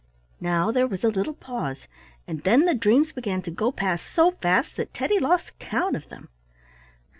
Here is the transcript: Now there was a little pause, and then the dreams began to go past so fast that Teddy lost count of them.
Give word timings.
Now 0.39 0.71
there 0.71 0.87
was 0.87 1.03
a 1.03 1.09
little 1.09 1.35
pause, 1.35 1.87
and 2.25 2.41
then 2.41 2.65
the 2.65 2.73
dreams 2.73 3.11
began 3.11 3.43
to 3.43 3.51
go 3.51 3.71
past 3.71 4.07
so 4.07 4.31
fast 4.31 4.75
that 4.77 4.95
Teddy 4.95 5.19
lost 5.19 5.59
count 5.59 5.95
of 5.95 6.09
them. 6.09 6.29